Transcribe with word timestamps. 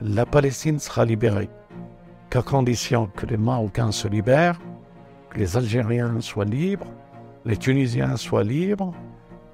la 0.00 0.24
Palestine 0.24 0.78
sera 0.78 1.04
libérée. 1.04 1.50
Qu'à 2.30 2.42
condition 2.42 3.06
que 3.16 3.26
les 3.26 3.36
Marocains 3.36 3.92
se 3.92 4.08
libèrent, 4.08 4.58
que 5.30 5.38
les 5.38 5.56
Algériens 5.56 6.20
soient 6.20 6.44
libres, 6.44 6.86
les 7.44 7.56
Tunisiens 7.56 8.16
soient 8.16 8.44
libres, 8.44 8.92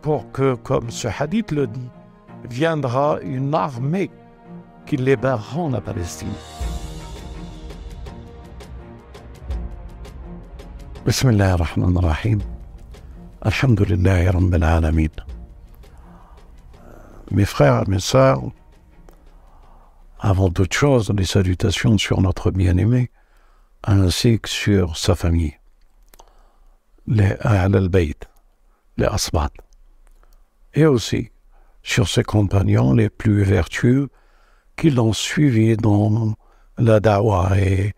pour 0.02 0.30
que, 0.32 0.54
comme 0.54 0.90
ce 0.90 1.08
hadith 1.08 1.52
le 1.52 1.66
dit, 1.66 1.90
viendra 2.48 3.18
une 3.22 3.54
armée 3.54 4.10
qui 4.84 4.96
libérera 4.96 5.68
la 5.70 5.80
Palestine. 5.80 6.28
Mes 17.30 17.44
frères 17.44 17.82
et 17.86 17.90
mes 17.90 18.00
sœurs, 18.00 18.42
avant 20.26 20.50
toute 20.50 20.72
chose, 20.72 21.12
des 21.14 21.24
salutations 21.24 21.96
sur 21.98 22.20
notre 22.20 22.50
bien-aimé, 22.50 23.12
ainsi 23.84 24.40
que 24.40 24.48
sur 24.48 24.96
sa 24.96 25.14
famille, 25.14 25.56
les 27.06 27.36
Ahl-al-Bayt, 27.42 28.26
les 28.96 29.06
Asbat, 29.06 29.52
et 30.74 30.84
aussi 30.84 31.30
sur 31.84 32.08
ses 32.08 32.24
compagnons 32.24 32.92
les 32.92 33.08
plus 33.08 33.44
vertueux 33.44 34.08
qui 34.76 34.90
l'ont 34.90 35.12
suivi 35.12 35.76
dans 35.76 36.34
la 36.76 36.98
dawa 36.98 37.56
et 37.56 37.94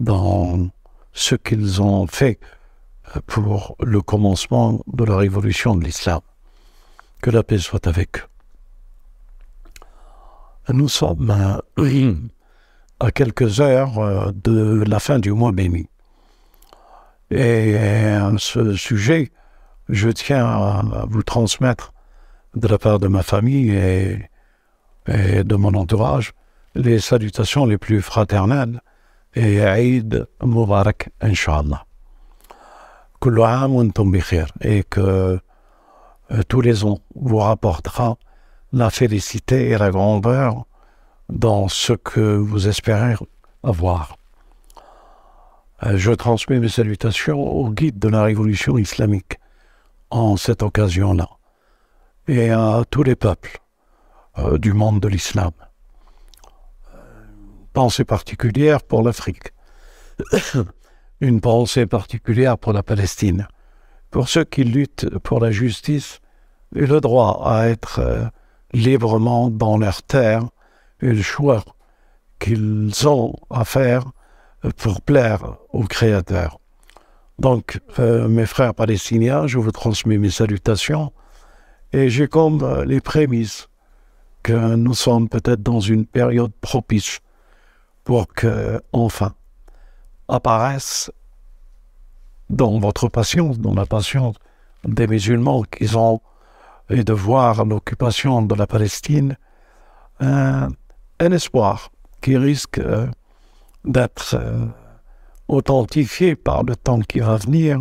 dans 0.00 0.68
ce 1.14 1.34
qu'ils 1.34 1.80
ont 1.80 2.06
fait 2.06 2.38
pour 3.26 3.74
le 3.80 4.02
commencement 4.02 4.82
de 4.86 5.04
la 5.04 5.16
révolution 5.16 5.74
de 5.76 5.84
l'islam. 5.84 6.20
Que 7.22 7.30
la 7.30 7.42
paix 7.42 7.56
soit 7.56 7.86
avec 7.86 8.18
eux. 8.18 8.33
Nous 10.72 10.88
sommes 10.88 11.30
à 13.00 13.10
quelques 13.10 13.60
heures 13.60 13.98
euh, 13.98 14.32
de 14.32 14.82
la 14.86 14.98
fin 14.98 15.18
du 15.18 15.32
mois 15.32 15.52
béni. 15.52 15.88
Et 17.30 17.76
à 17.76 18.32
ce 18.38 18.74
sujet, 18.74 19.30
je 19.88 20.08
tiens 20.08 20.46
à 20.46 21.04
vous 21.08 21.22
transmettre 21.22 21.92
de 22.54 22.66
la 22.66 22.78
part 22.78 22.98
de 22.98 23.08
ma 23.08 23.22
famille 23.22 23.72
et, 23.72 24.30
de 25.06 25.54
mon 25.56 25.74
entourage 25.74 26.32
les 26.74 26.98
salutations 26.98 27.66
les 27.66 27.76
plus 27.76 28.00
fraternelles 28.00 28.80
et 29.34 29.58
Eid 29.58 30.26
Mubarak, 30.42 31.10
Inch'Allah. 31.20 31.84
Et 34.62 34.82
que 34.84 35.40
euh, 36.30 36.42
tous 36.48 36.60
les 36.62 36.84
ans 36.84 37.00
vous 37.14 37.38
rapportera 37.38 38.16
la 38.74 38.90
félicité 38.90 39.70
et 39.70 39.78
la 39.78 39.90
grandeur 39.90 40.66
dans 41.28 41.68
ce 41.68 41.92
que 41.92 42.36
vous 42.36 42.66
espérez 42.66 43.14
avoir. 43.62 44.16
Euh, 45.84 45.96
je 45.96 46.10
transmets 46.10 46.58
mes 46.58 46.68
salutations 46.68 47.40
au 47.40 47.70
guide 47.70 48.00
de 48.00 48.08
la 48.08 48.24
révolution 48.24 48.76
islamique 48.76 49.38
en 50.10 50.36
cette 50.36 50.62
occasion-là 50.62 51.28
et 52.26 52.50
à 52.50 52.82
tous 52.90 53.04
les 53.04 53.14
peuples 53.14 53.58
euh, 54.38 54.58
du 54.58 54.72
monde 54.72 54.98
de 55.00 55.08
l'islam. 55.08 55.52
Pensée 57.72 58.04
particulière 58.04 58.82
pour 58.82 59.02
l'Afrique. 59.02 59.52
Une 61.20 61.40
pensée 61.40 61.86
particulière 61.86 62.58
pour 62.58 62.72
la 62.72 62.82
Palestine. 62.82 63.46
Pour 64.10 64.28
ceux 64.28 64.44
qui 64.44 64.64
luttent 64.64 65.18
pour 65.20 65.38
la 65.38 65.52
justice 65.52 66.20
et 66.74 66.86
le 66.86 67.00
droit 67.00 67.42
à 67.44 67.68
être 67.68 68.00
euh, 68.00 68.24
librement 68.74 69.48
dans 69.48 69.78
leur 69.78 70.02
terre 70.02 70.44
et 71.00 71.12
le 71.12 71.22
choix 71.22 71.64
qu'ils 72.38 72.92
ont 73.06 73.34
à 73.48 73.64
faire 73.64 74.04
pour 74.76 75.00
plaire 75.00 75.56
au 75.72 75.84
Créateur. 75.84 76.58
Donc, 77.38 77.80
euh, 77.98 78.28
mes 78.28 78.46
frères 78.46 78.74
palestiniens, 78.74 79.46
je 79.46 79.58
vous 79.58 79.72
transmets 79.72 80.18
mes 80.18 80.30
salutations 80.30 81.12
et 81.92 82.08
j'ai 82.08 82.28
comme 82.28 82.62
euh, 82.62 82.84
les 82.84 83.00
prémices 83.00 83.68
que 84.42 84.74
nous 84.74 84.94
sommes 84.94 85.28
peut-être 85.28 85.62
dans 85.62 85.80
une 85.80 86.06
période 86.06 86.52
propice 86.60 87.20
pour 88.04 88.28
que, 88.28 88.80
enfin, 88.92 89.32
apparaisse 90.28 91.10
dans 92.50 92.78
votre 92.78 93.08
patience, 93.08 93.58
dans 93.58 93.74
la 93.74 93.86
patience 93.86 94.36
des 94.84 95.06
musulmans 95.06 95.62
qui 95.62 95.96
ont 95.96 96.20
et 96.90 97.04
de 97.04 97.12
voir 97.12 97.64
l'occupation 97.64 98.42
de 98.42 98.54
la 98.54 98.66
Palestine, 98.66 99.36
un, 100.20 100.68
espoir 101.18 101.90
qui 102.20 102.36
risque 102.36 102.78
euh, 102.78 103.06
d'être 103.84 104.34
euh, 104.34 104.66
authentifié 105.48 106.36
par 106.36 106.62
le 106.62 106.76
temps 106.76 107.00
qui 107.00 107.20
va 107.20 107.36
venir. 107.36 107.78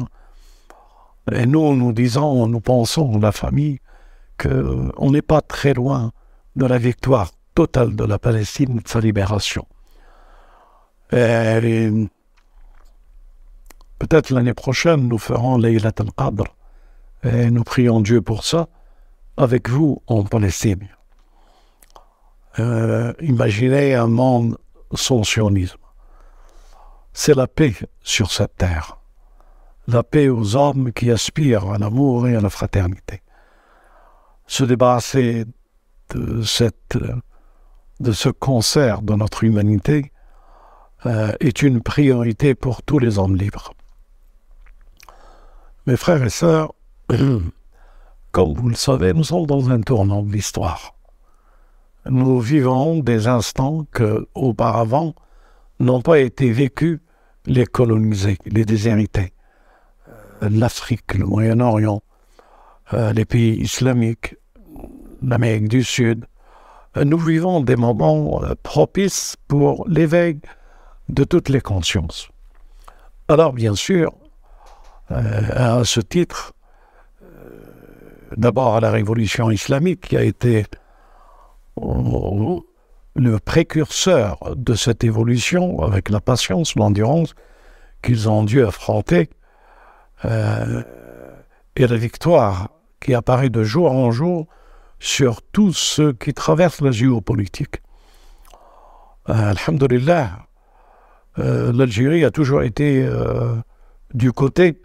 Et 1.31 1.45
nous, 1.45 1.75
nous 1.75 1.91
disons, 1.91 2.47
nous 2.47 2.61
pensons, 2.61 3.19
la 3.19 3.31
famille, 3.31 3.79
qu'on 4.37 5.11
n'est 5.11 5.21
pas 5.21 5.41
très 5.41 5.73
loin 5.73 6.11
de 6.55 6.65
la 6.65 6.77
victoire 6.77 7.31
totale 7.55 7.95
de 7.95 8.03
la 8.03 8.19
Palestine, 8.19 8.77
de 8.77 8.87
sa 8.87 8.99
libération. 8.99 9.65
Peut-être 11.09 12.09
l'année 14.31 14.53
prochaine, 14.53 15.07
nous 15.07 15.19
ferons 15.19 15.57
Laylat 15.57 15.93
al-Qadr. 15.99 16.45
Et 17.23 17.51
nous 17.51 17.63
prions 17.63 18.01
Dieu 18.01 18.21
pour 18.21 18.43
ça 18.43 18.67
avec 19.37 19.69
vous 19.69 20.01
en 20.07 20.23
Palestine. 20.23 20.87
Euh, 22.59 23.13
imaginez 23.19 23.95
un 23.95 24.07
monde 24.07 24.57
sans 24.93 25.23
sionisme. 25.23 25.77
C'est 27.13 27.35
la 27.35 27.47
paix 27.47 27.73
sur 28.01 28.31
cette 28.31 28.57
terre. 28.57 28.97
La 29.87 30.03
paix 30.03 30.29
aux 30.29 30.55
hommes 30.55 30.93
qui 30.93 31.11
aspirent 31.11 31.71
à 31.71 31.77
l'amour 31.77 32.27
et 32.27 32.35
à 32.35 32.41
la 32.41 32.49
fraternité. 32.49 33.21
Se 34.47 34.63
débarrasser 34.63 35.45
de, 36.11 36.41
cette, 36.43 36.97
de 37.99 38.11
ce 38.11 38.29
concert 38.29 39.01
de 39.01 39.13
notre 39.15 39.43
humanité 39.43 40.11
euh, 41.05 41.33
est 41.39 41.61
une 41.61 41.81
priorité 41.81 42.55
pour 42.55 42.81
tous 42.83 42.99
les 42.99 43.17
hommes 43.17 43.35
libres. 43.35 43.73
Mes 45.85 45.97
frères 45.97 46.23
et 46.23 46.29
sœurs, 46.29 46.73
Comme 48.33 48.53
vous 48.53 48.69
le 48.69 48.75
savez, 48.75 49.13
nous 49.13 49.23
sommes 49.23 49.45
dans 49.45 49.69
un 49.69 49.79
tournant 49.81 50.23
de 50.23 50.31
l'histoire. 50.31 50.95
Nous 52.09 52.39
vivons 52.39 52.97
des 52.97 53.27
instants 53.27 53.85
que, 53.91 54.27
auparavant, 54.33 55.13
n'ont 55.79 56.01
pas 56.01 56.17
été 56.17 56.51
vécus 56.51 56.99
les 57.45 57.67
colonisés, 57.67 58.39
les 58.47 58.65
déshérités. 58.65 59.33
Euh, 60.41 60.49
L'Afrique, 60.49 61.13
le 61.13 61.27
Moyen-Orient, 61.27 62.01
euh, 62.93 63.13
les 63.13 63.25
pays 63.25 63.61
islamiques, 63.61 64.35
l'Amérique 65.21 65.67
du 65.67 65.83
Sud. 65.83 66.25
Euh, 66.97 67.05
nous 67.05 67.19
vivons 67.19 67.61
des 67.61 67.75
moments 67.75 68.41
propices 68.63 69.35
pour 69.47 69.87
l'éveil 69.87 70.39
de 71.07 71.23
toutes 71.23 71.49
les 71.49 71.61
consciences. 71.61 72.29
Alors, 73.27 73.53
bien 73.53 73.75
sûr, 73.75 74.11
à 75.09 75.83
ce 75.83 75.99
titre, 75.99 76.53
d'abord 78.37 78.75
à 78.75 78.79
la 78.79 78.91
révolution 78.91 79.51
islamique 79.51 80.01
qui 80.01 80.17
a 80.17 80.23
été 80.23 80.65
euh, 81.81 82.59
le 83.15 83.39
précurseur 83.39 84.37
de 84.55 84.73
cette 84.73 85.03
évolution 85.03 85.81
avec 85.81 86.09
la 86.09 86.19
patience, 86.19 86.75
l'endurance 86.75 87.33
qu'ils 88.01 88.29
ont 88.29 88.43
dû 88.43 88.63
affronter 88.63 89.29
euh, 90.25 90.83
et 91.75 91.87
la 91.87 91.97
victoire 91.97 92.69
qui 92.99 93.13
apparaît 93.13 93.49
de 93.49 93.63
jour 93.63 93.91
en 93.91 94.11
jour 94.11 94.47
sur 94.99 95.41
tous 95.41 95.73
ceux 95.73 96.13
qui 96.13 96.33
traversent 96.33 96.81
la 96.81 96.91
géopolitique. 96.91 97.81
Euh, 99.29 99.53
Alhamdulillah, 99.55 100.47
l'Algérie 101.37 102.23
a 102.25 102.29
toujours 102.29 102.61
été 102.61 103.09
du 104.13 104.31
côté 104.31 104.79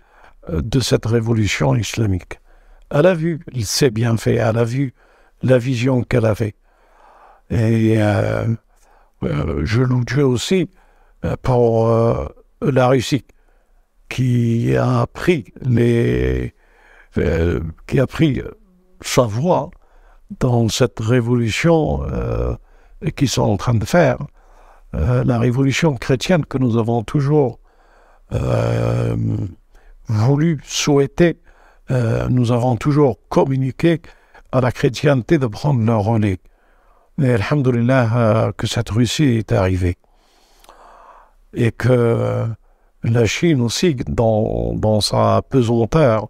de 0.48 0.80
cette 0.80 1.04
révolution 1.04 1.76
islamique. 1.76 2.40
Elle 2.90 3.06
a 3.06 3.14
vu 3.14 3.40
s'est 3.64 3.90
bien 3.90 4.16
fait, 4.16 4.36
elle 4.36 4.58
a 4.58 4.64
vu 4.64 4.94
la 5.42 5.58
vision 5.58 6.02
qu'elle 6.02 6.24
avait. 6.24 6.54
Et 7.50 7.94
euh, 7.98 8.46
euh, 9.22 9.60
je 9.64 9.82
loue 9.82 10.04
Dieu 10.04 10.24
aussi 10.24 10.70
euh, 11.24 11.36
pour 11.42 11.90
la 12.60 12.88
Russie 12.88 13.24
qui 14.08 14.76
a 14.76 15.06
pris 15.06 15.52
les 15.60 16.54
qui 17.86 17.98
a 17.98 18.06
pris 18.06 18.40
sa 19.00 19.22
voix 19.22 19.70
dans 20.38 20.68
cette 20.68 21.00
révolution 21.00 22.06
qu'ils 23.16 23.28
sont 23.28 23.42
en 23.42 23.56
train 23.56 23.74
de 23.74 23.84
faire, 23.84 24.18
la 24.92 25.38
révolution 25.38 25.96
chrétienne 25.96 26.44
que 26.44 26.58
nous 26.58 26.78
avons 26.78 27.02
toujours 27.02 27.58
voulu, 30.08 30.60
souhaiter 30.64 31.40
euh, 31.90 32.28
nous 32.28 32.52
avons 32.52 32.76
toujours 32.76 33.16
communiqué 33.28 34.00
à 34.52 34.60
la 34.60 34.72
chrétienté 34.72 35.38
de 35.38 35.46
prendre 35.46 35.84
leur 35.84 36.02
relais. 36.02 36.38
Mais 37.16 37.34
alhamdoulilah 37.34 38.52
que 38.56 38.66
cette 38.66 38.90
Russie 38.90 39.38
est 39.38 39.52
arrivée. 39.52 39.96
Et 41.54 41.72
que 41.72 42.46
la 43.02 43.26
Chine 43.26 43.60
aussi, 43.60 43.94
dans, 43.94 44.74
dans 44.74 45.00
sa 45.00 45.42
pesanteur 45.48 46.28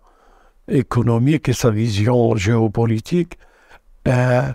économique 0.68 1.48
et 1.48 1.52
sa 1.52 1.70
vision 1.70 2.36
géopolitique, 2.36 3.38
un 4.06 4.54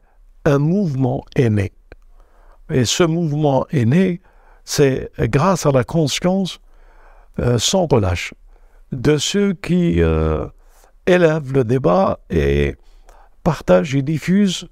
mouvement 0.57 1.23
est 1.35 1.49
né. 1.49 1.71
Et 2.69 2.85
ce 2.85 3.03
mouvement 3.03 3.65
est 3.71 3.85
né, 3.85 4.21
c'est 4.63 5.11
grâce 5.19 5.65
à 5.65 5.71
la 5.71 5.83
conscience 5.83 6.59
euh, 7.39 7.57
sans 7.57 7.87
relâche 7.87 8.33
de 8.91 9.17
ceux 9.17 9.53
qui 9.53 10.01
euh, 10.01 10.45
élèvent 11.05 11.53
le 11.53 11.63
débat 11.63 12.19
et 12.29 12.75
partagent 13.43 13.95
et 13.95 14.01
diffusent 14.01 14.67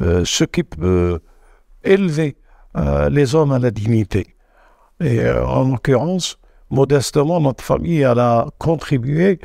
euh, 0.00 0.24
ce 0.24 0.44
qui 0.44 0.62
peut 0.62 1.20
élever 1.84 2.36
les 3.10 3.34
hommes 3.34 3.52
à 3.52 3.58
la 3.58 3.70
dignité. 3.70 4.36
Et 5.00 5.26
en 5.26 5.70
l'occurrence, 5.70 6.38
modestement, 6.68 7.40
notre 7.40 7.64
famille 7.64 8.04
a 8.04 8.46
contribué 8.58 9.40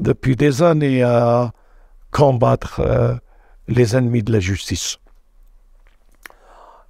depuis 0.00 0.34
des 0.34 0.64
années 0.64 1.04
à 1.04 1.52
combattre 2.10 3.20
les 3.68 3.94
ennemis 3.94 4.24
de 4.24 4.32
la 4.32 4.40
justice. 4.40 4.98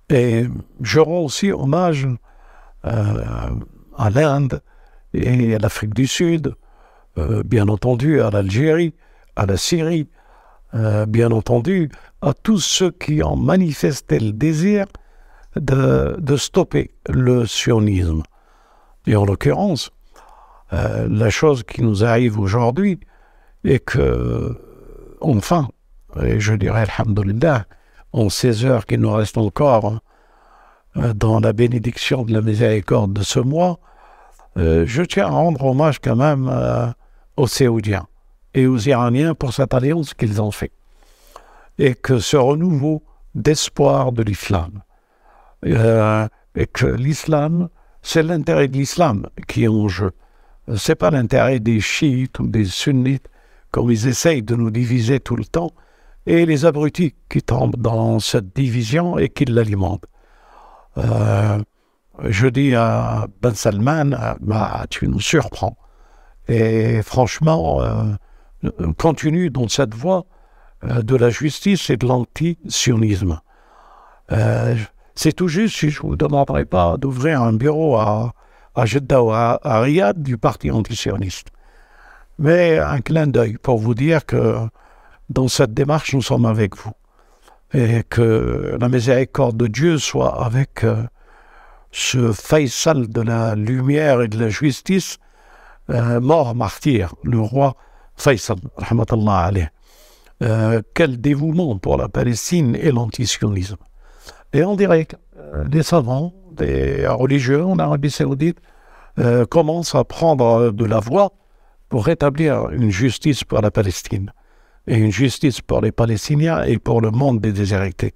Et 0.08 0.46
je 0.80 1.00
rends 1.00 1.20
aussi 1.20 1.52
hommage 1.52 2.08
à 2.82 4.10
l'Inde 4.14 4.62
et 5.12 5.54
à 5.54 5.58
l'Afrique 5.58 5.92
du 5.92 6.06
Sud, 6.06 6.54
euh, 7.18 7.42
bien 7.44 7.68
entendu 7.68 8.22
à 8.22 8.30
l'Algérie, 8.30 8.94
à 9.36 9.44
la 9.44 9.58
Syrie, 9.58 10.08
euh, 10.74 11.04
bien 11.04 11.30
entendu 11.30 11.90
à 12.22 12.32
tous 12.32 12.60
ceux 12.60 12.90
qui 12.90 13.22
ont 13.22 13.36
manifesté 13.36 14.18
le 14.18 14.32
désir 14.32 14.86
de, 15.56 16.36
stopper 16.36 16.92
le 17.08 17.44
sionisme. 17.44 18.22
Et 19.06 19.14
en 19.14 19.26
l'occurrence, 19.26 19.90
euh, 20.72 21.06
la 21.10 21.28
chose 21.28 21.64
qui 21.64 21.82
nous 21.82 22.02
arrive 22.02 22.38
aujourd'hui 22.38 22.98
est 23.64 23.84
que, 23.84 24.58
enfin, 25.20 25.68
et 26.22 26.40
je 26.40 26.54
dirais, 26.54 26.86
alhamdulillah, 26.96 27.66
en 28.14 28.30
ces 28.30 28.64
heures 28.64 28.86
qui 28.86 28.96
nous 28.96 29.12
restent 29.12 29.38
encore 29.38 30.00
hein, 30.96 31.12
dans 31.14 31.40
la 31.40 31.52
bénédiction 31.52 32.22
de 32.22 32.32
la 32.32 32.40
miséricorde 32.40 33.12
de 33.12 33.22
ce 33.22 33.40
mois, 33.40 33.78
je 34.56 35.02
tiens 35.02 35.26
à 35.26 35.30
rendre 35.30 35.64
hommage 35.64 35.98
quand 35.98 36.16
même 36.16 36.48
euh, 36.50 36.86
aux 37.42 37.48
Séoudiens 37.48 38.06
et 38.54 38.68
aux 38.68 38.78
Iraniens 38.78 39.34
pour 39.34 39.52
cette 39.52 39.74
alliance 39.74 40.14
qu'ils 40.14 40.40
ont 40.40 40.52
fait. 40.52 40.70
Et 41.76 41.96
que 41.96 42.20
ce 42.20 42.36
renouveau 42.36 43.02
d'espoir 43.34 44.12
de 44.12 44.22
l'islam, 44.22 44.82
euh, 45.66 46.28
et 46.54 46.66
que 46.66 46.86
l'islam, 46.86 47.68
c'est 48.00 48.22
l'intérêt 48.22 48.68
de 48.68 48.76
l'islam 48.76 49.26
qui 49.48 49.64
est 49.64 49.68
en 49.68 49.88
jeu. 49.88 50.12
C'est 50.76 50.94
pas 50.94 51.10
l'intérêt 51.10 51.58
des 51.58 51.80
chiites 51.80 52.38
ou 52.38 52.46
des 52.46 52.66
sunnites, 52.66 53.28
comme 53.72 53.90
ils 53.90 54.06
essayent 54.06 54.42
de 54.44 54.54
nous 54.54 54.70
diviser 54.70 55.18
tout 55.18 55.34
le 55.34 55.44
temps, 55.44 55.72
et 56.26 56.46
les 56.46 56.64
abrutis 56.64 57.16
qui 57.28 57.42
tombent 57.42 57.76
dans 57.76 58.20
cette 58.20 58.54
division 58.54 59.18
et 59.18 59.28
qui 59.28 59.46
l'alimentent. 59.46 60.06
Euh, 60.96 61.60
je 62.22 62.46
dis 62.46 62.76
à 62.76 63.26
Ben 63.40 63.54
Salman, 63.54 64.10
bah, 64.40 64.86
tu 64.90 65.08
nous 65.08 65.20
surprends. 65.20 65.76
Et 66.48 67.02
franchement, 67.02 67.82
euh, 67.82 68.92
continue 68.98 69.50
dans 69.50 69.68
cette 69.68 69.94
voie 69.94 70.24
euh, 70.84 71.02
de 71.02 71.16
la 71.16 71.30
justice 71.30 71.90
et 71.90 71.96
de 71.96 72.06
l'anti-sionisme. 72.06 73.40
Euh, 74.30 74.76
c'est 75.14 75.32
tout 75.32 75.48
juste 75.48 75.76
si 75.76 75.90
je 75.90 76.02
ne 76.02 76.08
vous 76.08 76.16
demanderai 76.16 76.64
pas 76.64 76.96
d'ouvrir 76.96 77.42
un 77.42 77.52
bureau 77.52 77.96
à, 77.96 78.32
à 78.74 78.86
Jeddah 78.86 79.22
ou 79.22 79.30
à, 79.30 79.58
Riyad 79.64 80.22
du 80.22 80.38
parti 80.38 80.70
anti-sioniste. 80.70 81.48
Mais 82.38 82.78
un 82.78 83.00
clin 83.00 83.26
d'œil 83.26 83.58
pour 83.58 83.78
vous 83.78 83.94
dire 83.94 84.24
que 84.24 84.56
dans 85.28 85.48
cette 85.48 85.74
démarche, 85.74 86.14
nous 86.14 86.22
sommes 86.22 86.46
avec 86.46 86.76
vous. 86.76 86.92
Et 87.74 88.02
que 88.08 88.76
la 88.78 88.88
miséricorde 88.88 89.56
de 89.56 89.66
Dieu 89.66 89.98
soit 89.98 90.44
avec 90.44 90.84
ce 91.90 92.32
Faisal 92.32 93.08
de 93.08 93.20
la 93.20 93.54
lumière 93.54 94.22
et 94.22 94.28
de 94.28 94.38
la 94.38 94.48
justice, 94.48 95.18
euh, 95.18 95.31
mort 95.88 96.54
martyr, 96.54 97.14
le 97.22 97.40
roi 97.40 97.74
Faisal, 98.16 98.58
alayh. 99.28 99.68
Euh, 100.42 100.82
quel 100.94 101.20
dévouement 101.20 101.78
pour 101.78 101.96
la 101.96 102.08
Palestine 102.08 102.74
et 102.74 102.90
l'antisionisme. 102.90 103.76
Et 104.52 104.64
on 104.64 104.74
dirait 104.74 105.04
que 105.04 105.16
euh, 105.38 105.64
des 105.64 105.82
savants, 105.82 106.34
des 106.52 107.06
religieux 107.06 107.64
en 107.64 107.78
Arabie 107.78 108.10
saoudite 108.10 108.58
commencent 109.50 109.94
à 109.94 110.04
prendre 110.04 110.70
de 110.70 110.84
la 110.86 110.98
voie 110.98 111.32
pour 111.90 112.06
rétablir 112.06 112.70
une 112.70 112.90
justice 112.90 113.44
pour 113.44 113.60
la 113.60 113.70
Palestine 113.70 114.32
et 114.86 114.96
une 114.96 115.12
justice 115.12 115.60
pour 115.60 115.80
les 115.80 115.92
Palestiniens 115.92 116.62
et 116.64 116.78
pour 116.78 117.00
le 117.00 117.10
monde 117.10 117.40
des 117.40 117.52
déshérités. 117.52 118.14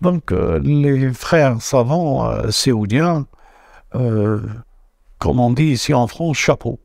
Donc, 0.00 0.32
euh, 0.32 0.58
les 0.60 1.12
frères 1.12 1.60
savants 1.60 2.30
euh, 2.30 2.50
séoudiens, 2.50 3.26
euh, 3.94 4.40
comme 5.18 5.40
on 5.40 5.50
dit 5.52 5.66
ici 5.72 5.92
en 5.92 6.06
France, 6.06 6.38
chapeau. 6.38 6.80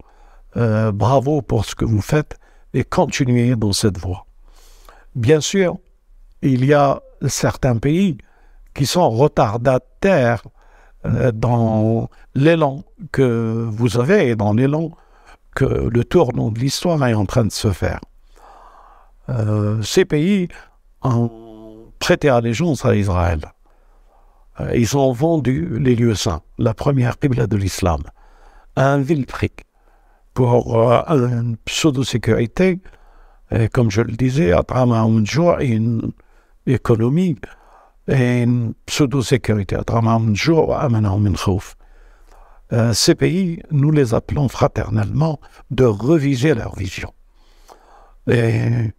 Bravo 0.56 1.42
pour 1.42 1.66
ce 1.66 1.76
que 1.76 1.86
vous 1.86 2.02
faites 2.02 2.38
et 2.74 2.84
continuez 2.84 3.56
dans 3.56 3.74
cette 3.74 3.98
voie. 3.98 4.26
Bien 5.16 5.42
sûr, 5.42 5.78
il 6.42 6.66
y 6.66 6.74
a 6.74 7.02
certains 7.28 7.78
pays 7.78 8.18
qui 8.74 8.86
sont 8.86 9.10
retardataires 9.10 10.44
dans 11.34 12.10
l'élan 12.34 12.84
que 13.12 13.68
vous 13.70 14.00
avez 14.00 14.30
et 14.30 14.36
dans 14.36 14.54
l'élan 14.54 14.92
que 15.56 15.66
le 15.66 16.04
tournant 16.04 16.52
de 16.52 16.60
l'histoire 16.60 17.06
est 17.06 17.14
en 17.14 17.26
train 17.26 17.46
de 17.46 17.52
se 17.52 17.72
faire. 17.72 18.00
ces 19.82 20.06
pays, 20.06 20.50
en 21.02 21.30
prêté 22.00 22.30
allégeance 22.30 22.86
à 22.86 22.96
Israël. 22.96 23.42
Euh, 24.60 24.72
ils 24.76 24.98
ont 24.98 25.12
vendu 25.12 25.80
les 25.80 25.96
lieux 25.96 26.16
saints, 26.16 26.42
la 26.58 26.74
première 26.74 27.20
Qibla 27.20 27.48
de 27.48 27.58
l'islam, 27.58 28.02
à 28.76 28.90
un 28.90 29.00
vil 29.00 29.26
prix 29.26 29.52
pour 30.36 30.80
euh, 30.80 31.02
une 31.10 31.58
pseudo-sécurité, 31.66 32.80
et 33.50 33.68
comme 33.70 33.90
je 33.90 34.02
le 34.02 34.12
disais, 34.12 34.52
à 34.52 34.62
travers 34.62 35.08
jour 35.26 35.60
et 35.60 35.70
une 35.70 36.12
économie 36.68 37.38
et 38.08 38.44
une 38.44 38.76
pseudo-sécurité, 38.86 39.76
à 39.76 39.84
travers 39.84 40.20
jour 40.36 40.78
euh, 42.74 42.94
Ces 42.94 43.16
pays, 43.16 43.64
nous 43.72 43.90
les 43.90 44.14
appelons 44.14 44.48
fraternellement 44.48 45.40
de 45.72 45.86
reviser 45.86 46.54
leur 46.54 46.76
vision. 46.76 47.12
Et 48.30 48.94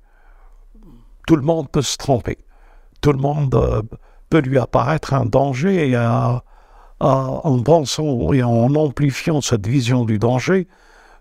tout 1.29 1.37
le 1.37 1.43
monde 1.43 1.69
peut 1.71 1.83
se 1.83 1.97
tromper 1.97 2.39
tout 3.07 3.13
le 3.13 3.19
monde 3.19 3.55
euh, 3.55 3.83
peut 4.31 4.41
lui 4.41 4.59
apparaître 4.59 5.15
un 5.15 5.27
danger 5.27 5.91
et 5.91 5.97
en 5.97 7.63
pensant 7.63 8.33
et 8.33 8.43
en 8.43 8.75
amplifiant 8.75 9.41
cette 9.41 9.67
vision 9.67 10.05
du 10.05 10.19
danger, 10.19 10.67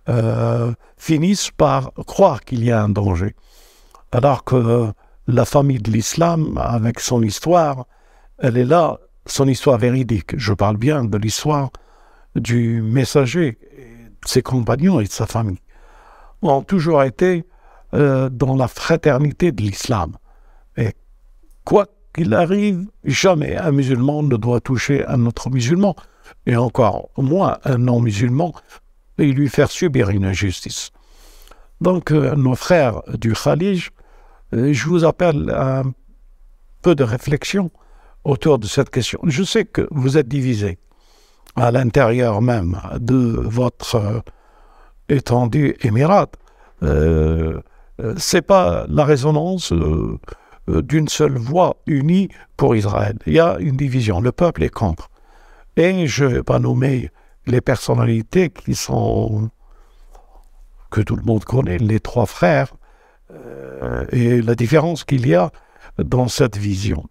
euh, 0.09 0.73
finissent 0.97 1.51
par 1.51 1.91
croire 2.05 2.41
qu'il 2.41 2.63
y 2.63 2.71
a 2.71 2.81
un 2.81 2.89
danger. 2.89 3.35
Alors 4.11 4.43
que 4.43 4.91
la 5.27 5.45
famille 5.45 5.79
de 5.79 5.91
l'islam, 5.91 6.57
avec 6.57 6.99
son 6.99 7.21
histoire, 7.23 7.85
elle 8.37 8.57
est 8.57 8.65
là, 8.65 8.99
son 9.25 9.47
histoire 9.47 9.77
véridique. 9.77 10.37
Je 10.37 10.53
parle 10.53 10.77
bien 10.77 11.03
de 11.03 11.17
l'histoire 11.17 11.69
du 12.35 12.81
messager, 12.81 13.57
de 13.77 14.27
ses 14.27 14.41
compagnons 14.41 14.99
et 14.99 15.05
de 15.05 15.11
sa 15.11 15.25
famille, 15.25 15.61
ont 16.41 16.61
toujours 16.61 17.03
été 17.03 17.45
euh, 17.93 18.29
dans 18.29 18.55
la 18.55 18.67
fraternité 18.67 19.51
de 19.51 19.61
l'islam. 19.61 20.17
Et 20.77 20.93
quoi 21.63 21.87
qu'il 22.13 22.33
arrive, 22.33 22.85
jamais 23.03 23.55
un 23.57 23.71
musulman 23.71 24.23
ne 24.23 24.37
doit 24.37 24.59
toucher 24.59 25.05
un 25.05 25.25
autre 25.25 25.49
musulman, 25.49 25.95
et 26.45 26.55
encore 26.55 27.09
moins 27.17 27.57
un 27.63 27.77
non-musulman, 27.77 28.53
et 29.17 29.31
lui 29.31 29.49
faire 29.49 29.71
subir 29.71 30.09
une 30.09 30.25
injustice. 30.25 30.91
Donc, 31.81 32.11
euh, 32.11 32.35
nos 32.35 32.55
frères 32.55 33.01
du 33.17 33.33
Khalij, 33.33 33.91
euh, 34.53 34.73
je 34.73 34.87
vous 34.87 35.03
appelle 35.03 35.49
à 35.49 35.79
un 35.79 35.93
peu 36.81 36.95
de 36.95 37.03
réflexion 37.03 37.71
autour 38.23 38.59
de 38.59 38.67
cette 38.67 38.89
question. 38.89 39.19
Je 39.23 39.43
sais 39.43 39.65
que 39.65 39.87
vous 39.91 40.17
êtes 40.17 40.27
divisés 40.27 40.77
à 41.55 41.71
l'intérieur 41.71 42.41
même 42.41 42.79
de 42.99 43.39
votre 43.43 43.95
euh, 43.95 44.19
étendue 45.09 45.75
émirat. 45.81 46.27
Euh, 46.83 47.61
c'est 48.17 48.41
pas 48.41 48.85
la 48.89 49.05
résonance 49.05 49.71
d'une 50.67 51.07
seule 51.07 51.37
voix 51.37 51.77
unie 51.87 52.27
pour 52.57 52.75
Israël. 52.75 53.17
Il 53.25 53.33
y 53.33 53.39
a 53.39 53.57
une 53.59 53.77
division, 53.77 54.19
le 54.19 54.33
peuple 54.33 54.63
est 54.63 54.69
contre. 54.69 55.09
Et 55.77 56.05
je 56.05 56.25
ne 56.25 56.29
vais 56.29 56.43
pas 56.43 56.59
nommer 56.59 57.09
les 57.47 57.61
personnalités 57.61 58.49
qui 58.49 58.75
sont, 58.75 59.49
que 60.91 61.01
tout 61.01 61.15
le 61.15 61.23
monde 61.23 61.43
connaît, 61.43 61.77
les 61.77 61.99
trois 61.99 62.25
frères, 62.25 62.73
euh, 63.31 64.05
et 64.11 64.41
la 64.41 64.55
différence 64.55 65.03
qu'il 65.03 65.27
y 65.27 65.35
a 65.35 65.51
dans 65.97 66.27
cette 66.27 66.57
vision. 66.57 67.03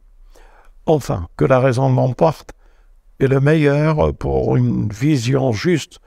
enfin, 0.86 1.28
que 1.36 1.44
la 1.44 1.60
raison 1.60 1.92
l'emporte, 1.92 2.52
est 3.20 3.26
le 3.28 3.40
meilleur 3.40 4.14
pour 4.14 4.56
une 4.56 4.88
vision 4.88 5.52
juste 5.52 6.00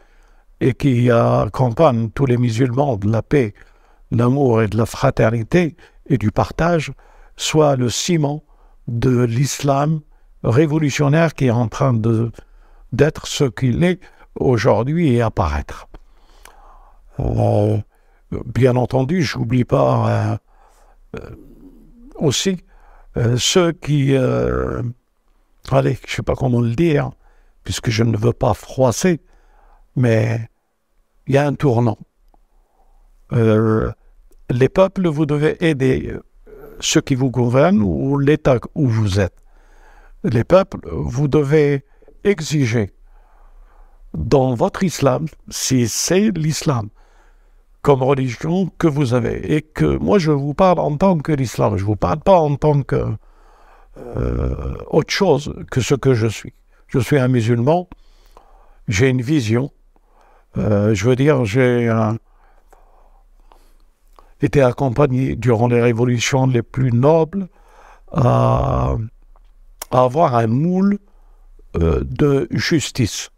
et 0.59 0.73
qui 0.73 1.09
accompagne 1.09 2.09
tous 2.09 2.25
les 2.25 2.37
musulmans 2.37 2.97
de 2.97 3.09
la 3.09 3.21
paix, 3.21 3.53
l'amour 4.11 4.61
et 4.61 4.67
de 4.67 4.77
la 4.77 4.85
fraternité 4.85 5.77
et 6.07 6.17
du 6.17 6.31
partage, 6.31 6.91
soit 7.35 7.75
le 7.75 7.89
ciment 7.89 8.43
de 8.87 9.23
l'islam 9.23 10.01
révolutionnaire 10.43 11.33
qui 11.33 11.47
est 11.47 11.51
en 11.51 11.67
train 11.67 11.93
de 11.93 12.31
d'être 12.93 13.27
ce 13.27 13.43
qu'il 13.43 13.83
est 13.83 13.99
aujourd'hui 14.39 15.13
et 15.13 15.21
apparaître. 15.21 15.87
Euh, 17.19 17.77
bien 18.45 18.75
entendu, 18.75 19.23
je 19.23 19.37
n'oublie 19.37 19.65
pas 19.65 20.09
euh, 21.15 21.19
euh, 21.19 21.35
aussi 22.15 22.63
ceux 23.37 23.71
qui, 23.71 24.15
allez, 24.15 24.83
je 25.71 25.79
ne 25.79 25.91
sais 26.07 26.21
pas 26.21 26.35
comment 26.35 26.61
le 26.61 26.75
dire, 26.75 27.09
puisque 27.63 27.89
je 27.89 28.03
ne 28.03 28.15
veux 28.15 28.33
pas 28.33 28.53
froisser, 28.53 29.21
mais 29.95 30.47
il 31.25 31.33
y 31.33 31.37
a 31.39 31.47
un 31.47 31.55
tournant. 31.55 31.97
les 33.31 34.69
peuples, 34.69 35.07
vous 35.07 35.25
devez 35.25 35.57
aider 35.67 36.15
ceux 36.79 37.01
qui 37.01 37.15
vous 37.15 37.31
gouvernent 37.31 37.81
ou 37.81 38.19
l'État 38.19 38.59
où 38.75 38.87
vous 38.87 39.19
êtes. 39.19 39.37
Les 40.23 40.43
peuples, 40.43 40.87
vous 40.91 41.27
devez 41.27 41.85
exiger 42.23 42.91
dans 44.17 44.55
votre 44.55 44.83
islam, 44.83 45.27
si 45.49 45.87
c'est 45.87 46.31
l'islam 46.35 46.89
comme 47.83 48.03
religion 48.03 48.69
que 48.79 48.87
vous 48.87 49.13
avez, 49.13 49.55
et 49.55 49.61
que 49.61 49.97
moi 49.97 50.17
je 50.19 50.31
vous 50.31 50.53
parle 50.53 50.79
en 50.79 50.97
tant 50.97 51.17
que 51.19 51.31
l'islam, 51.31 51.77
je 51.77 51.83
ne 51.83 51.87
vous 51.87 51.95
parle 51.95 52.19
pas 52.19 52.37
en 52.39 52.55
tant 52.55 52.81
que 52.81 53.05
euh, 53.97 54.75
autre 54.87 55.13
chose 55.13 55.53
que 55.71 55.79
ce 55.79 55.95
que 55.95 56.13
je 56.13 56.27
suis. 56.27 56.53
Je 56.87 56.99
suis 56.99 57.17
un 57.17 57.27
musulman, 57.27 57.87
j'ai 58.87 59.09
une 59.09 59.21
vision, 59.21 59.71
euh, 60.57 60.93
je 60.93 61.07
veux 61.07 61.15
dire, 61.15 61.45
j'ai 61.45 61.89
été 64.41 64.61
accompagné 64.61 65.35
durant 65.35 65.67
les 65.67 65.81
révolutions 65.81 66.47
les 66.47 66.63
plus 66.63 66.91
nobles 66.91 67.47
à, 68.11 68.95
avoir 69.91 70.35
un 70.35 70.47
moule 70.47 70.97
euh, 71.77 72.03
de 72.03 72.47
justice. 72.51 73.29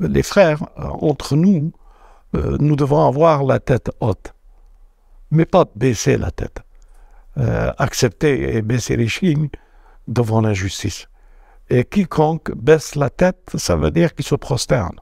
Les 0.00 0.22
frères, 0.22 0.66
entre 0.76 1.36
nous, 1.36 1.72
euh, 2.34 2.56
nous 2.60 2.76
devons 2.76 3.06
avoir 3.06 3.42
la 3.44 3.58
tête 3.58 3.90
haute, 4.00 4.34
mais 5.30 5.46
pas 5.46 5.66
baisser 5.74 6.16
la 6.16 6.30
tête. 6.30 6.60
Euh, 7.38 7.72
accepter 7.78 8.56
et 8.56 8.62
baisser 8.62 8.96
les 8.96 9.06
chignes 9.06 9.48
devant 10.08 10.40
l'injustice. 10.40 11.06
Et 11.70 11.84
quiconque 11.84 12.50
baisse 12.56 12.96
la 12.96 13.10
tête, 13.10 13.50
ça 13.54 13.76
veut 13.76 13.92
dire 13.92 14.14
qu'il 14.14 14.24
se 14.24 14.34
prosterne 14.34 14.98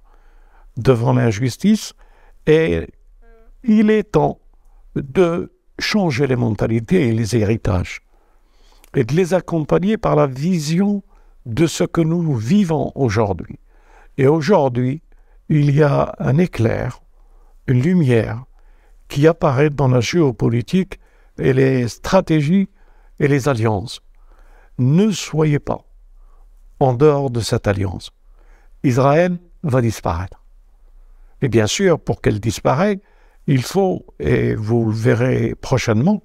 devant 0.77 1.15
l'injustice. 1.15 1.95
Et 2.47 2.89
il 3.63 3.91
est 3.91 4.13
temps 4.13 4.39
de 4.97 5.53
changer 5.79 6.27
les 6.27 6.37
mentalités 6.37 7.09
et 7.09 7.13
les 7.13 7.37
héritages 7.37 8.03
et 8.95 9.05
de 9.05 9.15
les 9.15 9.33
accompagner 9.33 9.97
par 9.97 10.17
la 10.17 10.27
vision 10.27 11.03
de 11.47 11.67
ce 11.67 11.85
que 11.85 12.01
nous 12.01 12.35
vivons 12.35 12.93
aujourd'hui. 12.95 13.59
Et 14.19 14.27
aujourd'hui, 14.27 15.03
il 15.49 15.75
y 15.75 15.83
a 15.83 16.15
un 16.19 16.39
éclair, 16.39 17.01
une 17.69 17.81
lumière 17.81 18.45
qui 19.09 19.27
apparaît 19.27 19.71
dans 19.71 19.89
la 19.89 20.01
géopolitique 20.01 20.99
et 21.39 21.53
les 21.53 21.89
stratégies 21.89 22.69
et 23.21 23.29
les 23.29 23.49
alliances. 23.49 24.01
Ne 24.79 25.11
soyez 25.11 25.61
pas 25.61 25.85
en 26.81 26.95
dehors 26.95 27.31
de 27.31 27.41
cette 27.41 27.67
alliance. 27.67 28.11
Israël 28.83 29.39
va 29.63 29.81
disparaître. 29.81 30.43
Et 31.43 31.49
bien 31.49 31.67
sûr, 31.67 32.01
pour 32.01 32.21
qu'elle 32.21 32.41
disparaisse, 32.41 32.99
il 33.47 33.63
faut, 33.63 34.05
et 34.19 34.55
vous 34.55 34.87
le 34.87 34.93
verrez 34.95 35.55
prochainement, 35.55 36.21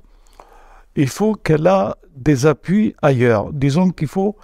il 0.95 1.09
faut 1.09 1.35
qu'elle 1.35 1.67
a 1.67 1.97
des 2.15 2.45
appuis 2.45 2.95
ailleurs. 3.01 3.53
Disons 3.53 3.91
qu'il 3.91 4.07
faut 4.07 4.35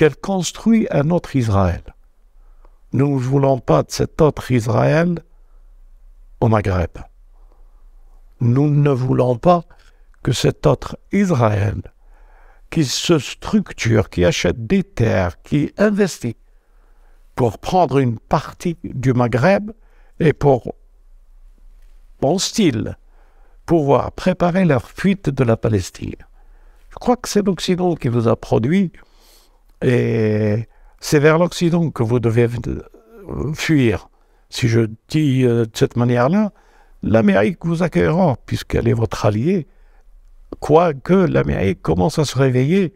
qu'elle 0.00 0.16
construise 0.16 0.86
un 0.92 1.10
autre 1.10 1.36
Israël. 1.36 1.82
Nous 2.94 3.16
ne 3.16 3.20
voulons 3.20 3.58
pas 3.58 3.82
de 3.82 3.90
cet 3.90 4.22
autre 4.22 4.50
Israël 4.50 5.22
au 6.40 6.48
Maghreb. 6.48 6.96
Nous 8.40 8.70
ne 8.70 8.88
voulons 8.88 9.36
pas 9.36 9.62
que 10.22 10.32
cet 10.32 10.66
autre 10.66 10.98
Israël, 11.12 11.82
qui 12.70 12.86
se 12.86 13.18
structure, 13.18 14.08
qui 14.08 14.24
achète 14.24 14.66
des 14.66 14.84
terres, 14.84 15.42
qui 15.42 15.70
investit 15.76 16.38
pour 17.34 17.58
prendre 17.58 17.98
une 17.98 18.18
partie 18.18 18.78
du 18.82 19.12
Maghreb 19.12 19.70
et 20.18 20.32
pour 20.32 20.76
style, 22.38 22.96
pouvoir 23.66 24.12
préparer 24.12 24.64
leur 24.64 24.88
fuite 24.88 25.28
de 25.28 25.44
la 25.44 25.58
Palestine. 25.58 26.24
Je 26.88 26.94
crois 26.94 27.16
que 27.16 27.28
c'est 27.28 27.44
l'Occident 27.44 27.96
qui 27.96 28.08
vous 28.08 28.28
a 28.28 28.36
produit 28.36 28.92
et 29.82 30.68
c'est 31.00 31.18
vers 31.18 31.38
l'Occident 31.38 31.90
que 31.90 32.02
vous 32.02 32.20
devez 32.20 32.48
fuir. 33.54 34.08
Si 34.48 34.68
je 34.68 34.80
dis 35.08 35.44
euh, 35.44 35.64
de 35.64 35.70
cette 35.74 35.96
manière-là, 35.96 36.52
l'Amérique 37.02 37.64
vous 37.64 37.82
accueillera 37.82 38.36
puisqu'elle 38.46 38.88
est 38.88 38.92
votre 38.92 39.24
allié, 39.24 39.66
quoique 40.58 41.14
l'Amérique 41.14 41.80
commence 41.82 42.18
à 42.18 42.24
se 42.24 42.36
réveiller 42.36 42.94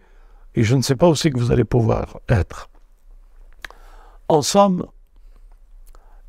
et 0.55 0.63
je 0.63 0.75
ne 0.75 0.83
sais 0.83 0.97
pas 0.97 1.09
aussi 1.09 1.31
que 1.31 1.39
vous 1.39 1.53
allez 1.53 1.65
pouvoir 1.65 2.21
être. 2.29 2.69
En 4.29 4.43
somme, 4.43 4.87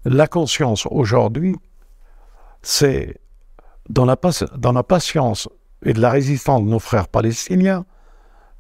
la 0.06 0.28
conscience 0.28 0.88
aujourd'hui 0.90 1.56
c'est 2.66 3.20
dans 3.90 4.06
la, 4.06 4.18
patience 4.18 5.48
et 5.84 5.94
de 5.94 6.02
la 6.02 6.10
résistance 6.10 6.64
de 6.64 6.68
nos 6.68 6.80
frères 6.80 7.08
palestiniens, 7.08 7.86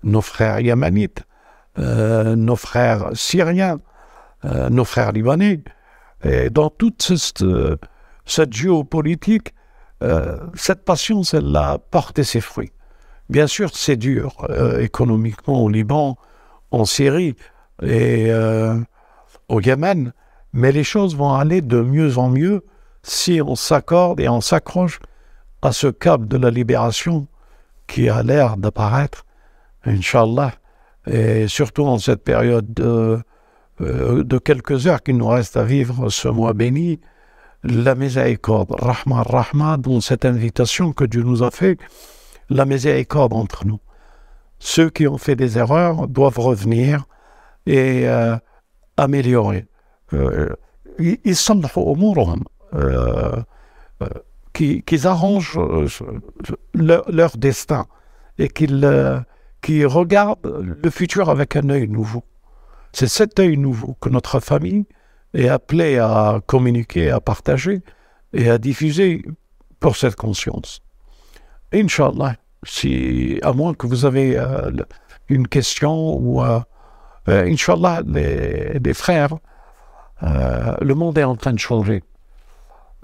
nos 0.03 0.21
frères 0.21 0.59
yémenites, 0.59 1.21
euh, 1.21 1.34
nos 1.77 2.55
frères 2.55 3.09
syriens, 3.13 3.79
euh, 4.45 4.69
nos 4.69 4.85
frères 4.85 5.11
libanais, 5.11 5.61
et 6.23 6.49
dans 6.49 6.69
toute 6.69 7.01
cette, 7.01 7.43
cette 8.25 8.53
géopolitique, 8.53 9.53
euh, 10.03 10.37
cette 10.53 10.85
patience, 10.85 11.33
elle 11.33 11.55
a 11.55 11.77
porté 11.77 12.23
ses 12.23 12.41
fruits. 12.41 12.71
Bien 13.29 13.47
sûr, 13.47 13.75
c'est 13.75 13.97
dur 13.97 14.47
économiquement 14.79 15.63
au 15.63 15.69
Liban, 15.69 16.15
en 16.69 16.85
Syrie 16.85 17.35
et 17.81 18.31
au 19.49 19.61
Yémen, 19.61 20.13
mais 20.53 20.71
les 20.71 20.83
choses 20.83 21.15
vont 21.15 21.33
aller 21.33 21.61
de 21.61 21.81
mieux 21.81 22.19
en 22.19 22.29
mieux 22.29 22.63
si 23.01 23.41
on 23.41 23.55
s'accorde 23.55 24.19
et 24.19 24.29
on 24.29 24.41
s'accroche 24.41 24.99
à 25.61 25.71
ce 25.71 25.87
cap 25.87 26.25
de 26.25 26.37
la 26.37 26.49
libération 26.49 27.27
qui 27.87 28.09
a 28.09 28.23
l'air 28.23 28.57
d'apparaître, 28.57 29.25
Inch'Allah, 29.85 30.53
et 31.07 31.47
surtout 31.47 31.83
en 31.83 31.97
cette 31.97 32.23
période 32.23 32.73
de, 32.73 33.19
euh, 33.81 34.23
de 34.23 34.37
quelques 34.37 34.87
heures 34.87 35.03
qu'il 35.03 35.17
nous 35.17 35.27
reste 35.27 35.57
à 35.57 35.63
vivre 35.63 36.09
ce 36.09 36.27
mois 36.27 36.53
béni, 36.53 36.99
la 37.63 37.95
miséricorde, 37.95 38.71
Rahma, 38.71 39.23
Rahma, 39.23 39.77
dont 39.77 40.01
cette 40.01 40.25
invitation 40.25 40.93
que 40.93 41.03
Dieu 41.03 41.23
nous 41.23 41.43
a 41.43 41.51
fait, 41.51 41.77
la 42.49 42.65
miséricorde 42.65 43.33
entre 43.33 43.65
nous. 43.65 43.79
Ceux 44.59 44.89
qui 44.89 45.07
ont 45.07 45.17
fait 45.17 45.35
des 45.35 45.57
erreurs 45.57 46.07
doivent 46.07 46.39
revenir 46.39 47.05
et 47.65 48.07
euh, 48.07 48.37
améliorer. 48.97 49.65
Euh, 50.13 50.49
ils 50.99 51.35
sont 51.35 51.61
euh, 52.73 53.43
euh, 54.01 54.07
qu'ils 54.53 55.07
arrangent 55.07 55.57
euh, 55.57 55.87
leur, 56.73 57.37
destin 57.37 57.85
et 58.37 58.47
qu'ils 58.47 58.85
regardent 59.85 60.39
le 60.43 60.89
futur 60.89 61.29
avec 61.29 61.55
un 61.55 61.69
œil 61.69 61.87
nouveau. 61.87 62.23
C'est 62.91 63.07
cet 63.07 63.39
œil 63.39 63.57
nouveau 63.57 63.95
que 63.99 64.09
notre 64.09 64.39
famille 64.39 64.85
est 65.33 65.49
appelée 65.49 65.97
à 65.97 66.39
communiquer, 66.45 67.11
à 67.11 67.19
partager 67.19 67.81
et 68.33 68.49
à 68.49 68.57
diffuser 68.57 69.25
pour 69.79 69.97
cette 69.97 70.15
conscience. 70.15 70.81
Inch'Allah, 71.73 72.35
si, 72.63 73.39
à 73.43 73.51
moins 73.51 73.73
que 73.73 73.87
vous 73.87 74.05
avez 74.05 74.39
une 75.27 75.47
question 75.47 76.15
ou, 76.17 76.41
Inch'Allah, 77.27 78.01
les, 78.07 78.93
frères, 78.93 79.35
le 80.21 80.93
monde 80.93 81.17
est 81.17 81.23
en 81.23 81.35
train 81.35 81.53
de 81.53 81.59
changer 81.59 82.03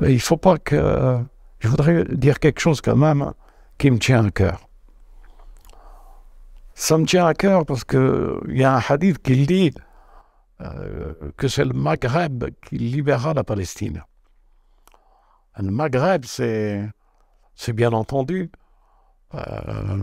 il 0.08 0.22
faut 0.22 0.38
pas 0.38 0.58
que. 0.58 1.20
Je 1.60 1.68
voudrais 1.68 2.06
dire 2.06 2.40
quelque 2.40 2.60
chose 2.60 2.82
quand 2.82 2.96
même 2.96 3.34
qui 3.78 3.92
me 3.92 4.00
tient 4.00 4.26
à 4.26 4.32
cœur. 4.32 4.68
Ça 6.82 6.98
me 6.98 7.06
tient 7.06 7.28
à 7.28 7.36
cœur 7.36 7.64
parce 7.64 7.84
qu'il 7.84 8.40
y 8.48 8.64
a 8.64 8.76
un 8.76 8.82
hadith 8.90 9.22
qui 9.22 9.46
dit 9.46 9.72
euh, 10.62 11.14
que 11.38 11.48
c'est 11.48 11.64
le 11.64 11.74
Maghreb 11.74 12.46
qui 12.68 12.80
libérera 12.80 13.36
la 13.36 13.44
Palestine. 13.44 14.04
Le 15.58 15.70
Maghreb, 15.70 16.26
c'est, 16.26 16.90
bien 17.68 17.94
entendu 17.94 18.50
euh, 19.36 20.02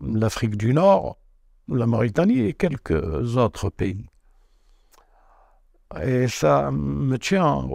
l'Afrique 0.00 0.56
du 0.56 0.74
Nord, 0.74 1.16
la 1.68 1.86
Mauritanie 1.86 2.40
et 2.40 2.52
quelques 2.52 3.36
autres 3.36 3.70
pays. 3.70 4.10
Et 6.02 6.26
ça 6.26 6.72
me 6.72 7.16
tient 7.18 7.68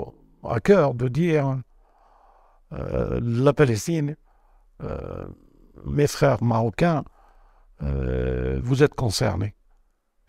à 0.44 0.60
cœur 0.60 0.94
de 0.94 1.08
dire 1.08 1.58
euh, 2.74 3.22
la 3.24 3.54
Palestine, 3.54 4.18
mes 5.86 6.08
frères 6.08 6.44
marocains, 6.44 7.06
euh, 7.82 8.60
vous 8.64 8.84
êtes 8.84 8.96
concernés. 8.96 9.56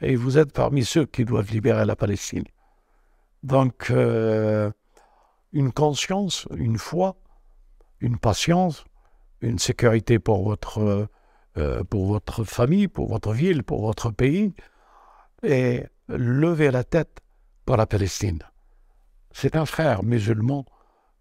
Et 0.00 0.16
vous 0.16 0.38
êtes 0.38 0.52
parmi 0.52 0.84
ceux 0.84 1.06
qui 1.06 1.24
doivent 1.24 1.50
libérer 1.50 1.84
la 1.84 1.96
Palestine. 1.96 2.44
Donc, 3.42 3.90
une 3.90 4.72
conscience, 5.72 6.46
une 6.54 6.76
foi, 6.76 7.16
une 8.00 8.18
patience, 8.18 8.84
une 9.40 9.58
sécurité 9.58 10.18
pour 10.18 10.44
votre, 10.44 11.08
pour 11.88 12.06
votre 12.08 12.44
famille, 12.44 12.88
pour 12.88 13.08
votre 13.08 13.32
ville, 13.32 13.62
pour 13.62 13.80
votre 13.80 14.10
pays, 14.10 14.52
et 15.42 15.84
lever 16.08 16.70
la 16.70 16.84
tête 16.84 17.20
pour 17.64 17.76
la 17.76 17.86
Palestine. 17.86 18.42
C'est 19.32 19.56
un 19.56 19.66
frère 19.66 20.02
musulman 20.02 20.64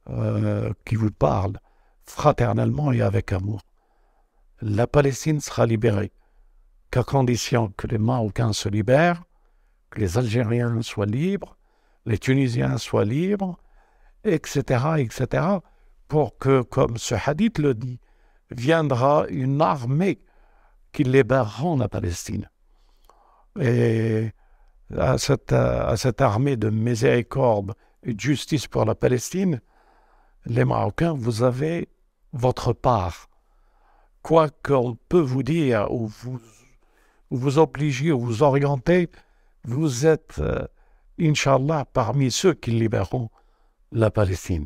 euh, 0.10 0.72
qui 0.86 0.96
vous 0.96 1.12
parle 1.12 1.60
fraternellement 2.06 2.92
et 2.92 3.02
avec 3.02 3.34
amour. 3.34 3.62
La 4.62 4.88
Palestine 4.88 5.42
sera 5.42 5.66
libérée 5.66 6.12
qu'à 6.92 7.04
condition 7.04 7.74
que 7.76 7.88
les 7.88 7.98
Marocains 7.98 8.54
se 8.54 8.70
libèrent, 8.70 9.24
que 9.90 10.00
les 10.00 10.18
Algériens 10.18 10.82
soient 10.82 11.06
libres, 11.06 11.58
les 12.06 12.18
Tunisiens 12.18 12.78
soient 12.78 13.06
libres, 13.06 13.58
etc., 14.24 14.86
etc., 14.98 15.44
pour 16.08 16.38
que, 16.38 16.62
comme 16.62 16.98
ce 16.98 17.16
hadith 17.16 17.58
le 17.60 17.74
dit, 17.74 18.00
viendra 18.52 19.26
une 19.30 19.62
armée 19.62 20.20
qui 20.92 21.04
libérera 21.04 21.76
la 21.76 21.90
Palestine. 21.90 22.50
Et 23.60 24.32
à 24.96 25.18
cette, 25.18 25.52
à 25.52 25.98
cette 25.98 26.22
armée 26.22 26.58
de 26.58 26.70
miséricorde 26.70 27.74
et 28.04 28.14
de 28.14 28.20
justice 28.20 28.68
pour 28.68 28.86
la 28.86 28.96
Palestine, 28.96 29.62
les 30.46 30.64
Marocains, 30.64 31.14
vous 31.14 31.44
avez 31.44 31.90
votre 32.34 32.72
part. 32.72 33.28
Quoi 34.26 34.50
qu'on 34.64 34.98
peut 35.08 35.22
vous 35.22 35.44
dire 35.44 35.86
ou 35.92 36.08
vous, 36.08 36.42
vous 37.30 37.60
obliger 37.60 38.12
ou 38.12 38.20
vous 38.20 38.42
orienter, 38.42 39.12
vous 39.66 40.08
êtes, 40.08 40.40
euh, 40.40 40.66
Inch'Allah, 41.20 41.86
parmi 41.94 42.32
ceux 42.32 42.56
qui 42.56 42.72
libéreront 42.72 43.30
la 43.92 44.10
Palestine. 44.10 44.66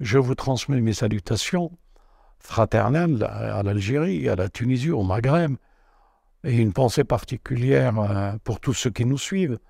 Je 0.00 0.18
vous 0.18 0.34
transmets 0.34 0.82
mes 0.82 0.92
salutations 0.92 1.72
fraternelles 2.38 3.24
à 3.24 3.62
l'Algérie, 3.62 4.28
à 4.28 4.36
la 4.36 4.50
Tunisie, 4.50 4.90
au 4.90 5.02
Maghreb, 5.02 5.56
et 6.44 6.54
une 6.54 6.74
pensée 6.74 7.04
particulière 7.04 7.98
euh, 7.98 8.32
pour 8.44 8.60
tous 8.60 8.74
ceux 8.74 8.90
qui 8.90 9.06
nous 9.06 9.16
suivent. 9.16 9.60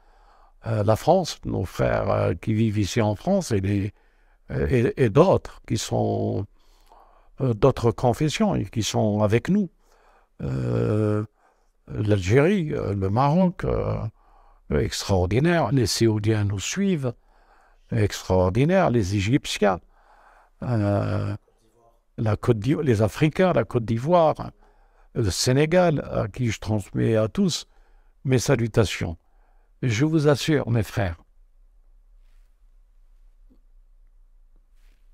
Euh, 0.66 0.82
la 0.82 0.96
France, 0.96 1.38
nos 1.44 1.64
frères 1.64 2.32
qui 2.40 2.52
vivent 2.52 2.78
ici 2.78 3.00
en 3.00 3.14
France 3.14 3.52
et 3.52 3.92
et, 4.50 5.08
d'autres 5.08 5.62
qui 5.66 5.78
sont 5.78 6.40
euh, 6.40 6.44
d'autres 7.40 7.90
confessions 7.90 8.54
qui 8.64 8.82
sont 8.82 9.22
avec 9.22 9.48
nous. 9.48 9.70
Euh, 10.42 11.24
L'Algérie, 11.88 12.72
euh, 12.72 12.94
le 12.94 13.10
Maroc, 13.10 13.66
extraordinaire. 14.70 15.70
Les 15.72 15.86
Séoudiens 15.86 16.44
nous 16.44 16.58
suivent, 16.58 17.12
extraordinaire. 17.92 18.90
Les 18.90 19.16
Égyptiens, 19.16 19.80
la 20.62 21.36
Côte 22.40 22.64
les 22.64 23.02
Africains, 23.02 23.52
la 23.52 23.64
Côte 23.64 23.84
d'Ivoire, 23.84 24.50
le 25.14 25.30
Sénégal, 25.30 26.08
à 26.10 26.28
qui 26.28 26.50
je 26.50 26.58
transmets 26.58 27.16
à 27.16 27.28
tous 27.28 27.66
mes 28.24 28.38
salutations. 28.38 29.18
Je 29.82 30.06
vous 30.06 30.28
assure, 30.28 30.70
mes 30.70 30.82
frères, 30.82 31.22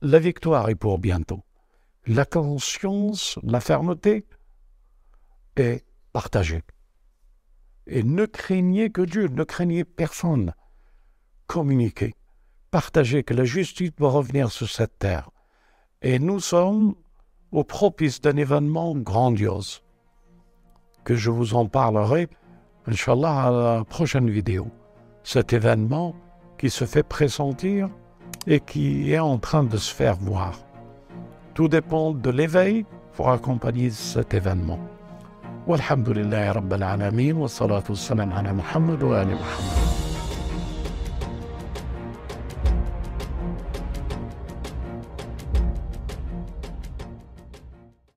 la 0.02 0.18
victoire 0.18 0.68
est 0.68 0.76
pour 0.76 0.98
bientôt. 0.98 1.42
La 2.06 2.24
conscience, 2.24 3.38
la 3.42 3.60
fermeté 3.60 4.26
est 5.56 5.84
partagée. 6.12 6.62
Et 7.86 8.02
ne 8.02 8.24
craignez 8.24 8.90
que 8.90 9.02
Dieu, 9.02 9.28
ne 9.28 9.44
craignez 9.44 9.84
personne. 9.84 10.54
Communiquez, 11.46 12.14
partagez 12.70 13.22
que 13.22 13.34
la 13.34 13.44
justice 13.44 13.90
va 13.98 14.08
revenir 14.08 14.50
sur 14.50 14.68
cette 14.68 14.98
terre. 14.98 15.30
Et 16.00 16.18
nous 16.18 16.40
sommes 16.40 16.94
au 17.52 17.64
propice 17.64 18.20
d'un 18.20 18.36
événement 18.36 18.96
grandiose, 18.96 19.82
que 21.04 21.16
je 21.16 21.30
vous 21.30 21.54
en 21.54 21.66
parlerai, 21.66 22.28
Inch'Allah, 22.86 23.42
à 23.42 23.50
la 23.50 23.84
prochaine 23.84 24.30
vidéo. 24.30 24.68
Cet 25.22 25.52
événement 25.52 26.14
qui 26.56 26.70
se 26.70 26.86
fait 26.86 27.02
pressentir 27.02 27.90
et 28.46 28.60
qui 28.60 29.12
est 29.12 29.18
en 29.18 29.38
train 29.38 29.64
de 29.64 29.76
se 29.76 29.94
faire 29.94 30.16
voir. 30.16 30.54
Tout 31.54 31.68
dépend 31.68 32.12
de 32.12 32.30
l'éveil 32.30 32.84
pour 33.14 33.30
accompagner 33.30 33.90
cet 33.90 34.34
événement. 34.34 34.78
والحمد 35.66 36.08
لله 36.08 36.52
رب 36.52 36.72
العالمين 36.72 37.36
والصلاة 37.36 37.82
والسلام 37.88 38.32
على 38.32 38.52
محمد 38.52 39.02
وآل 39.02 39.26
محمد 39.28 39.89